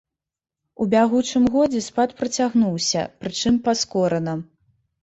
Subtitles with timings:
[0.81, 4.33] У бягучым годзе спад працягнуўся, прычым паскорана.